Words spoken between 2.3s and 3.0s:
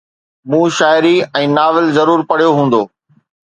پڙهيو هوندو